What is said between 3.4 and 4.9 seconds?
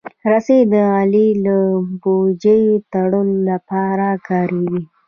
لپاره کارېږي.